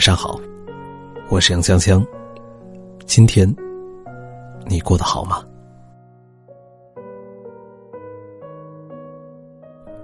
[0.00, 0.40] 晚上好，
[1.28, 2.02] 我是杨香香。
[3.04, 3.46] 今天
[4.66, 5.44] 你过得好吗？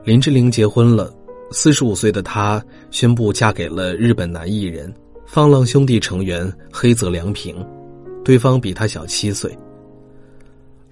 [0.04, 1.10] 林志玲结婚了，
[1.50, 4.92] 四十五岁的她宣布嫁给了日本男艺人
[5.24, 7.66] 放浪兄弟成员黑泽良平，
[8.22, 9.50] 对方比她小七岁。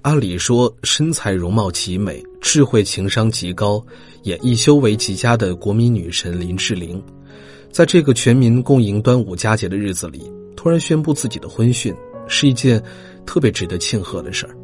[0.00, 3.84] 按理说，身材容貌极美、智慧情商极高、
[4.22, 7.04] 演艺修为极佳的国民女神林志玲。
[7.74, 11.92] 在这个全民共迎端午佳节的日子里，突然宣布自己的婚讯，
[12.28, 12.80] 是一件
[13.26, 14.56] 特别值得庆贺的事儿。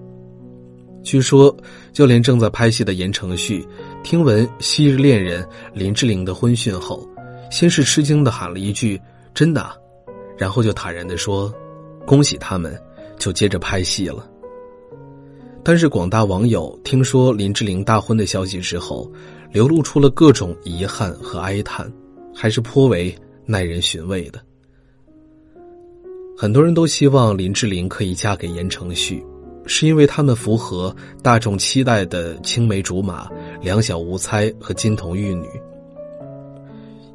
[1.03, 1.53] 据说，
[1.93, 3.67] 就连正在拍戏的言承旭，
[4.05, 7.05] 听闻昔日恋人林志玲的婚讯后，
[7.51, 8.97] 先是吃惊的喊了一句
[9.35, 9.69] “真的”，
[10.39, 11.53] 然后就坦然的说
[12.07, 12.81] ：“恭喜他们”，
[13.19, 14.25] 就接着拍戏了。
[15.65, 19.11] 但是，广大网友听说林志玲大婚的消息之后，
[19.51, 21.93] 流露出了各种遗憾和哀叹。
[22.35, 23.15] 还是颇为
[23.47, 24.41] 耐人寻味的。
[26.37, 29.23] 很多人都希望林志玲可以嫁给言承旭，
[29.67, 33.29] 是因为他们符合大众期待的青梅竹马、
[33.61, 35.47] 两小无猜和金童玉女。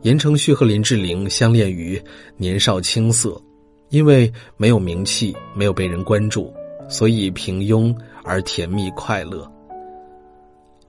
[0.03, 1.99] 言承旭和林志玲相恋于
[2.37, 3.41] 年少青涩，
[3.89, 6.53] 因为没有名气、没有被人关注，
[6.87, 7.91] 所以平庸
[8.23, 9.51] 而甜蜜快乐。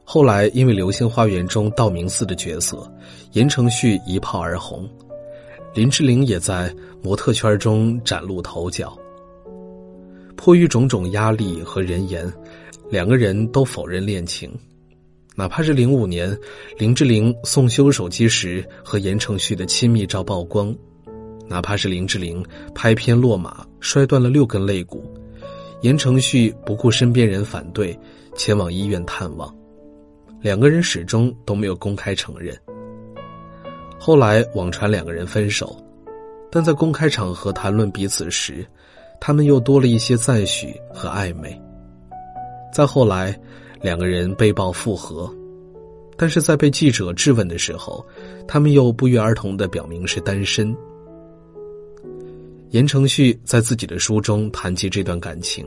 [0.08, 2.88] 后来，因为《流星花园》中道明寺的角色，
[3.32, 4.88] 言承旭一炮而红，
[5.74, 8.96] 林志玲也在模特圈中崭露头角。
[10.36, 12.32] 迫于种种压力和人言，
[12.88, 14.48] 两个人都否认恋情。
[15.34, 16.38] 哪怕是零五年
[16.78, 20.72] 林志玲送修手机时和言承旭的亲密照曝光，
[21.48, 22.46] 哪怕是林志玲
[22.76, 25.04] 拍片落马摔断了六根肋骨，
[25.80, 27.98] 言承旭不顾身边人反对，
[28.36, 29.52] 前往医院探望。
[30.40, 32.56] 两个人始终都没有公开承认。
[33.98, 35.76] 后来网传两个人分手，
[36.50, 38.64] 但在公开场合谈论彼此时，
[39.20, 41.60] 他们又多了一些赞许和暧昧。
[42.72, 43.38] 再后来，
[43.80, 45.34] 两个人被曝复合，
[46.16, 48.04] 但是在被记者质问的时候，
[48.46, 50.76] 他们又不约而同的表明是单身。
[52.70, 55.66] 言承旭在自己的书中谈及这段感情，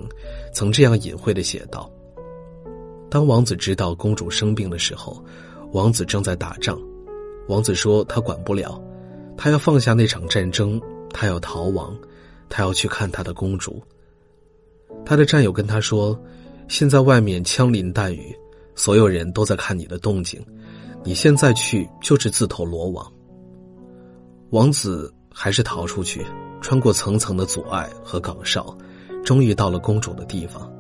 [0.54, 1.92] 曾这样隐晦的写道。
[3.10, 5.24] 当王子知道公主生病的时候，
[5.72, 6.80] 王子正在打仗。
[7.48, 8.80] 王子说他管不了，
[9.36, 10.80] 他要放下那场战争，
[11.12, 11.98] 他要逃亡，
[12.48, 13.82] 他要去看他的公主。
[15.06, 16.20] 他的战友跟他说
[16.70, 18.36] ：“现在外面枪林弹雨，
[18.76, 20.40] 所有人都在看你的动静，
[21.04, 23.12] 你现在去就是自投罗网。”
[24.52, 26.26] 王子还是逃出去，
[26.62, 28.78] 穿过层层的阻碍和岗哨，
[29.24, 30.72] 终于到了公主的地方。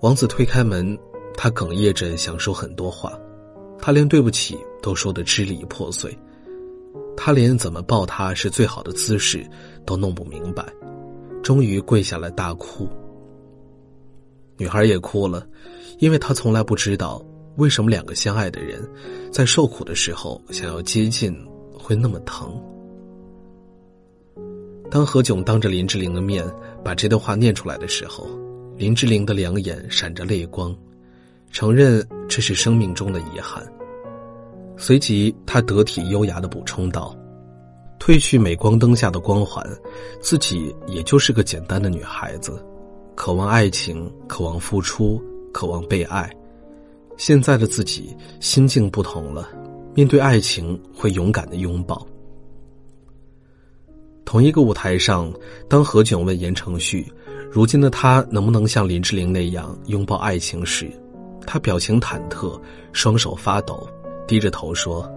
[0.00, 0.96] 王子推开门，
[1.36, 3.18] 他哽咽着想说很多话，
[3.80, 6.16] 他连对不起都说得支离破碎，
[7.16, 9.44] 他连怎么抱她是最好的姿势
[9.84, 10.64] 都弄不明白，
[11.42, 12.88] 终于跪下来大哭。
[14.56, 15.44] 女孩也哭了，
[15.98, 17.20] 因为她从来不知道
[17.56, 18.88] 为什么两个相爱的人，
[19.32, 21.36] 在受苦的时候想要接近
[21.76, 22.56] 会那么疼。
[24.88, 26.48] 当何炅当着林志玲的面
[26.84, 28.28] 把这段话念出来的时候。
[28.78, 30.72] 林志玲的两眼闪着泪光，
[31.50, 33.60] 承认这是生命中的遗憾。
[34.76, 37.12] 随即，她得体优雅的补充道
[37.98, 39.68] ：“褪去镁光灯下的光环，
[40.20, 42.64] 自己也就是个简单的女孩子，
[43.16, 45.20] 渴望爱情，渴望付出，
[45.52, 46.30] 渴望被爱。
[47.16, 49.48] 现在的自己心境不同了，
[49.92, 52.06] 面对爱情会勇敢的拥抱。”
[54.28, 55.32] 同一个舞台上，
[55.70, 57.10] 当何炅问言承旭。
[57.50, 60.86] 如今的他能不能像林志玲那样拥抱爱情时，
[61.46, 62.60] 他表情忐忑，
[62.92, 63.88] 双手发抖，
[64.26, 65.10] 低着头说：“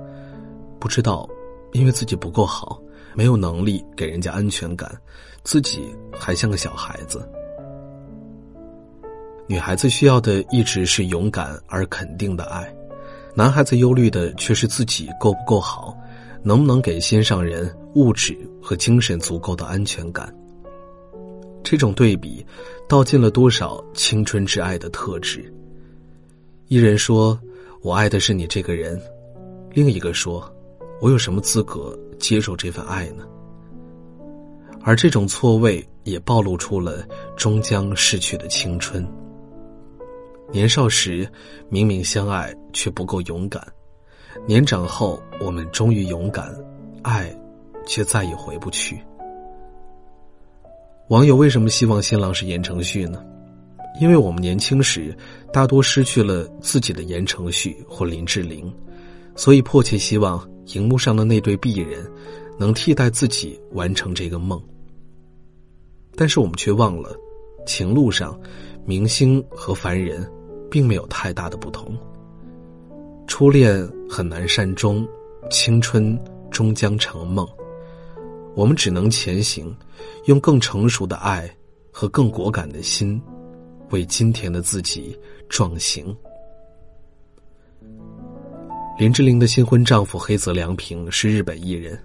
[0.79, 1.29] 不知道，
[1.73, 2.81] 因为自己不够好，
[3.13, 4.89] 没有能力给人家安全感，
[5.43, 7.29] 自己还像个小孩子。”
[9.45, 12.73] 女孩子需要的一直是勇敢而肯定的爱，
[13.35, 15.93] 男孩子忧虑的却是自己够不够好，
[16.43, 20.33] 能不能给心上人物质和精神足够的安全感。
[21.63, 22.45] 这种对比，
[22.89, 25.53] 道尽了多少青春之爱的特质。
[26.67, 27.39] 一人说
[27.81, 28.99] ：“我爱的是你这个人。”
[29.73, 30.51] 另一个说
[30.99, 33.23] ：“我有什么资格接受这份爱呢？”
[34.83, 37.05] 而这种错位也暴露出了
[37.37, 39.07] 终将逝去的青春。
[40.51, 41.29] 年少时
[41.69, 43.61] 明明相爱，却不够勇敢；
[44.47, 46.53] 年长后，我们终于勇敢，
[47.01, 47.35] 爱，
[47.85, 49.01] 却再也回不去。
[51.09, 53.23] 网友为什么希望新郎是言承旭呢？
[53.99, 55.15] 因为我们年轻时
[55.51, 58.73] 大多失去了自己的言承旭或林志玲，
[59.35, 62.09] 所以迫切希望荧幕上的那对璧人
[62.57, 64.61] 能替代自己完成这个梦。
[66.15, 67.13] 但是我们却忘了，
[67.65, 68.39] 情路上，
[68.85, 70.25] 明星和凡人，
[70.69, 71.93] 并没有太大的不同。
[73.31, 75.07] 初恋很难善终，
[75.49, 77.47] 青春终将成梦。
[78.55, 79.73] 我们只能前行，
[80.25, 81.49] 用更成熟的爱
[81.93, 83.19] 和更果敢的心，
[83.91, 85.17] 为今天的自己
[85.47, 86.13] 壮行。
[88.99, 91.97] 林志玲的新婚丈夫黑泽良平是日本艺人，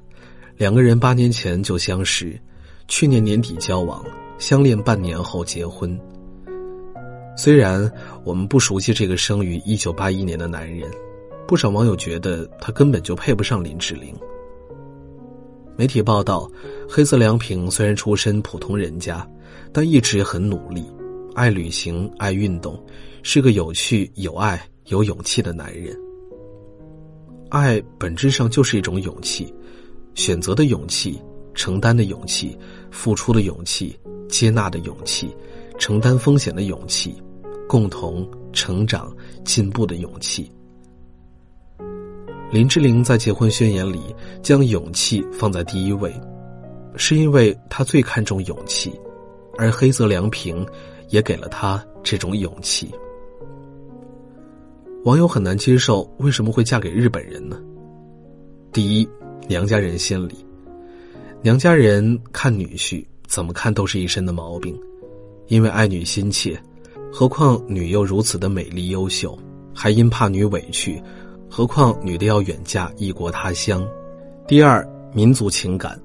[0.57, 2.41] 两个人八年前就相识，
[2.87, 4.05] 去年年底交往，
[4.39, 6.01] 相恋半年后结婚。
[7.37, 10.89] 虽然我们不熟悉这个生于一九八一年的男人，
[11.47, 14.15] 不少网友觉得他根本就配不上林志玲。
[15.77, 16.51] 媒体报道，
[16.89, 19.29] 黑色良平虽然出身普通人家，
[19.73, 20.85] 但一直很努力，
[21.35, 22.83] 爱旅行，爱运动，
[23.23, 25.97] 是个有趣、有爱、有勇气的男人。
[27.51, 29.55] 爱本质上就是一种勇气，
[30.15, 31.21] 选择的勇气，
[31.55, 32.59] 承担的勇气，
[32.91, 33.97] 付出的勇气，
[34.29, 35.29] 接纳的勇气，
[35.79, 37.15] 承担风险的勇气，
[37.69, 39.15] 共同成长
[39.45, 40.51] 进步的勇气。
[42.57, 44.01] 林志玲在结婚宣言里
[44.43, 46.11] 将勇气放在第一位，
[46.97, 48.99] 是因为她最看重勇气，
[49.59, 50.67] 而黑泽良平
[51.11, 52.91] 也给了她这种勇气。
[55.05, 57.61] 网友很难接受为什么会嫁给日本人呢？
[58.73, 59.09] 第一，
[59.47, 60.35] 娘家人心里，
[61.43, 64.75] 娘家人看女婿怎么看都是一身的毛病，
[65.49, 66.59] 因为爱女心切，
[67.13, 69.39] 何况女又如此的美丽优秀，
[69.75, 70.99] 还因怕女委屈。
[71.49, 73.87] 何况女的要远嫁异国他乡。
[74.47, 76.01] 第二，民族情感，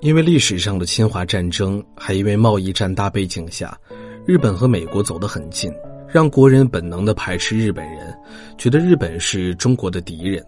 [0.00, 3.78] 因为历史上的侵华战争，还因为贸易战大背景下，
[4.24, 5.72] 日本和美国走得很近，
[6.08, 8.16] 让国人本能的排斥日本人，
[8.56, 10.44] 觉得日本是中国的敌人。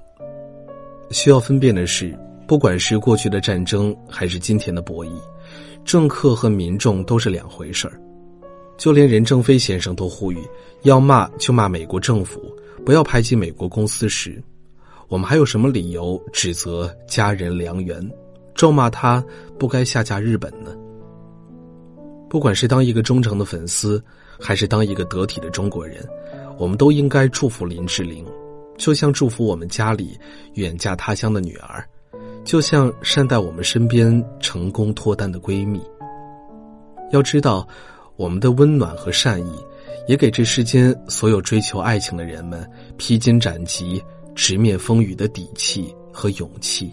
[1.11, 5.11] 需要分辨的是，不管是过去的战争，还是今天的博弈，
[5.85, 8.01] 政客和民众都是两回事儿。
[8.77, 10.39] 就连任正非先生都呼吁，
[10.83, 12.41] 要骂就骂美国政府。
[12.85, 14.43] 不要排挤美国公司时，
[15.09, 18.11] 我们还有什么理由指责家人良缘，
[18.55, 19.23] 咒骂他
[19.59, 20.75] 不该下嫁日本呢？
[22.31, 24.03] 不管是当一个忠诚的粉丝，
[24.39, 26.07] 还是当一个得体的中国人，
[26.59, 28.25] 我们都应该祝福林志玲，
[28.77, 30.19] 就像祝福我们家里
[30.55, 31.85] 远嫁他乡的女儿，
[32.45, 35.81] 就像善待我们身边成功脱单的闺蜜。
[37.11, 37.67] 要知道，
[38.17, 39.53] 我们的温暖和善意。
[40.09, 44.03] 也给这世间所有追求爱情的人们披荆斩棘、
[44.35, 46.91] 直面风雨的底气和勇气。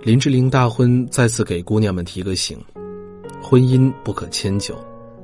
[0.00, 2.56] 林志玲大婚再次给姑娘们提个醒：
[3.42, 4.76] 婚姻不可迁就，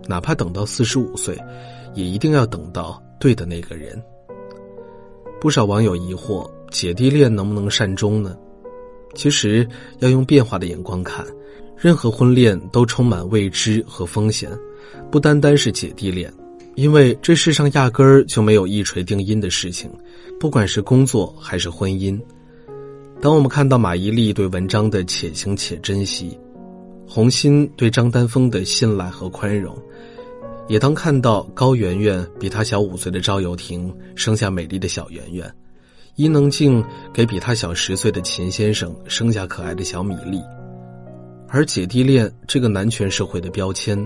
[0.08, 1.38] 哪怕等到四十五岁，
[1.94, 4.02] 也一定要等到对的那个人。
[5.40, 8.36] 不少网友疑惑：姐弟恋能不能善终呢？
[9.14, 9.66] 其实
[10.00, 11.24] 要用变化的眼光看，
[11.76, 14.50] 任何婚恋都充满未知和风险。
[15.10, 16.32] 不单单是姐弟恋，
[16.74, 19.90] 因为这世上压根儿就没有一锤定音的事情，
[20.40, 22.20] 不管是工作还是婚姻。
[23.20, 26.38] 当我们看到马伊琍对文章的且行且珍惜，
[27.06, 29.76] 洪鑫对张丹峰的信赖和宽容，
[30.68, 35.50] 也当看到高圆圆比他小五岁的赵又廷生下美丽的小圆圆，
[36.16, 40.40] 伊能静给比他小十岁的秦先生生下可爱的小米粒，
[41.54, 43.96] 而姐弟恋这个男权社会的标签。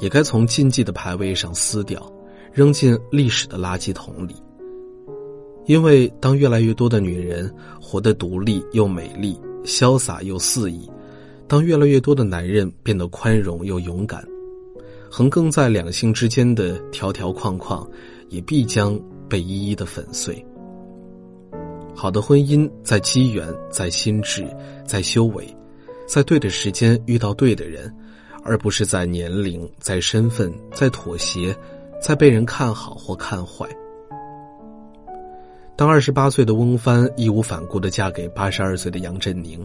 [0.00, 2.12] 也该从禁忌的牌位上撕掉，
[2.52, 4.34] 扔进历史的垃圾桶里。
[5.66, 7.50] 因为当越来越多的女人
[7.80, 10.90] 活得独立又美丽、潇洒又肆意，
[11.46, 14.22] 当越来越多的男人变得宽容又勇敢，
[15.08, 17.88] 横亘在两性之间的条条框框，
[18.28, 20.44] 也必将被一一的粉碎。
[21.94, 24.44] 好的婚姻在机缘，在心智，
[24.84, 25.46] 在修为，
[26.06, 27.94] 在对的时间遇到对的人。
[28.46, 31.56] 而不是在年龄、在身份、在妥协、
[31.98, 33.66] 在被人看好或看坏。
[35.74, 39.64] 当二十八岁的翁帆义无反顾的嫁给八十二岁的杨振宁，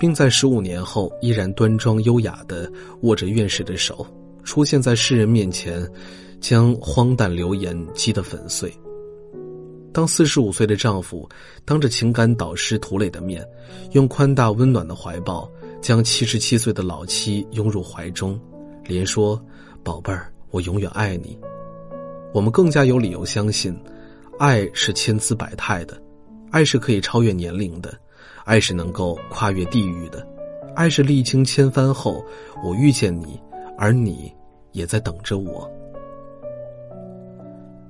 [0.00, 2.68] 并在十五年后依然端庄优雅的
[3.02, 4.04] 握着院士的手，
[4.42, 5.88] 出现在世人面前，
[6.40, 8.68] 将荒诞流言击得粉碎。
[9.92, 11.28] 当四十五岁的丈夫
[11.64, 13.46] 当着情感导师涂磊的面，
[13.92, 15.48] 用宽大温暖的怀抱。
[15.80, 18.38] 将七十七岁的老妻拥入怀中，
[18.84, 19.40] 连说
[19.82, 21.38] ：“宝贝儿，我永远爱你。”
[22.34, 23.74] 我们更加有理由相信，
[24.38, 26.00] 爱是千姿百态的，
[26.50, 27.96] 爱是可以超越年龄的，
[28.44, 30.26] 爱是能够跨越地域的，
[30.74, 32.22] 爱是历经千帆后
[32.62, 33.40] 我遇见你，
[33.78, 34.30] 而你
[34.72, 35.70] 也在等着我。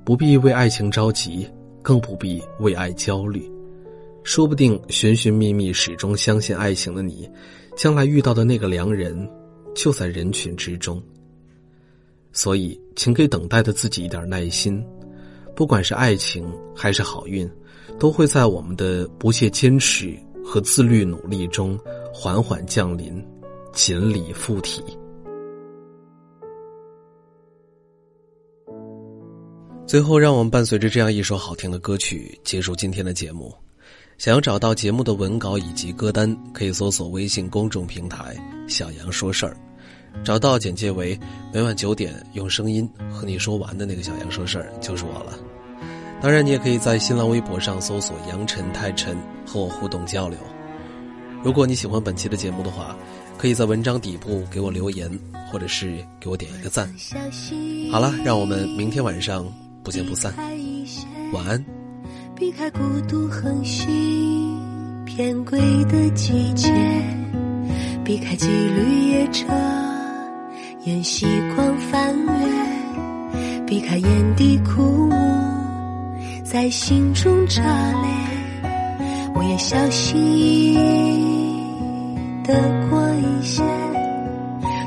[0.05, 1.47] 不必为爱情着急，
[1.83, 3.51] 更不必为爱焦虑。
[4.23, 7.29] 说不定寻寻觅觅、始终相信爱情的你，
[7.79, 9.17] 将来遇到的那个良人，
[9.73, 11.01] 就在人群之中。
[12.33, 14.85] 所以，请给等待的自己一点耐心，
[15.55, 17.49] 不管是爱情还是好运，
[17.97, 20.13] 都会在我们的不懈坚持
[20.45, 21.79] 和自律努力中
[22.13, 23.25] 缓缓降临，
[23.73, 24.83] 锦鲤附体。
[29.87, 33.55] 最后，让我们伴随着这样一首好听的歌曲结束今天的节目。
[34.19, 39.57] 想要找到节目的文稿以及歌单，可以搜索微信公众平台“小杨说事儿”，
[40.25, 41.17] 找到简介为
[41.55, 45.39] 每晚九点用声音和你说完的那个小杨说事儿就是我了。
[46.21, 50.37] 当然，你也可以在新浪微博上搜索“杨晨太晨”和我互动交流。
[51.45, 52.99] 如果你喜欢本期的节目的话，
[53.39, 55.09] 可以在文章底部给我留言，
[55.49, 56.93] 或者是给我点一个赞。
[57.93, 59.47] 好了，让我们明天晚上。
[59.85, 60.35] 不见不散，
[61.33, 61.78] 晚安。
[62.39, 62.79] 避开孤
[63.09, 63.85] 独横行
[65.05, 66.73] 偏轨的季节，
[68.05, 69.49] 避开几缕夜车
[70.85, 71.27] 沿夕
[71.57, 75.17] 光翻越，避开眼底枯木
[76.45, 77.61] 在心中炸
[78.03, 78.09] 裂。
[79.35, 81.59] 我也小心翼翼
[82.45, 82.55] 的
[82.89, 83.65] 过一些，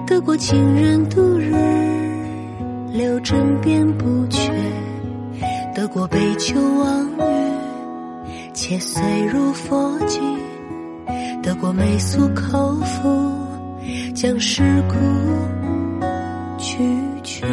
[0.08, 1.54] 得过情人度日，
[2.94, 4.41] 留枕边不缺。
[5.82, 7.22] 得过杯酒忘语，
[8.54, 10.22] 且碎入佛经；
[11.42, 13.34] 得过媚俗口腹，
[14.14, 14.94] 将世故
[16.60, 16.78] 拒
[17.24, 17.48] 绝。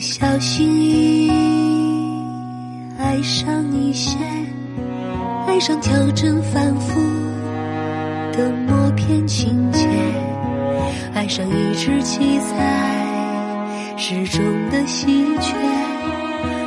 [0.00, 1.30] 小心翼翼
[2.98, 4.16] 爱上一些，
[5.46, 6.98] 爱上调整反复
[8.32, 9.86] 的默片情节，
[11.12, 15.06] 爱上一直记在诗中的喜
[15.38, 15.54] 鹊，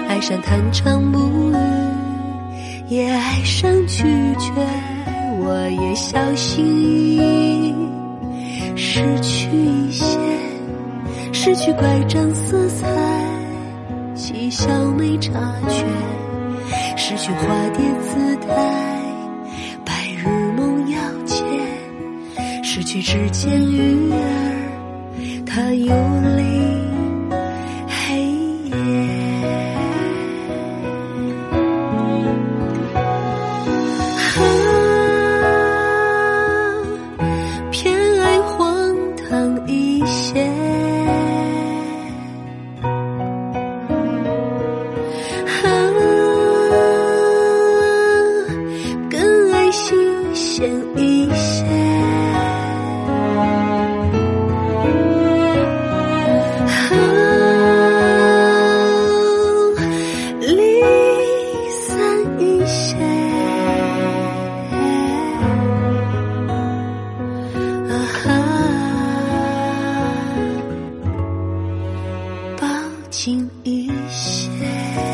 [0.08, 1.56] 爱上弹唱不语，
[2.88, 4.04] 也爱上拒
[4.38, 4.52] 绝。
[5.40, 7.74] 我也小心翼翼
[8.75, 10.06] 失去一些，
[11.44, 12.88] 失去拐杖色彩。
[14.16, 15.34] 嬉笑没察
[15.68, 15.84] 觉，
[16.96, 18.48] 失去化蝶姿态，
[19.84, 21.44] 白日梦要见，
[22.64, 24.16] 失去指尖鱼儿，
[25.46, 25.94] 它游
[73.13, 75.12] 轻一些。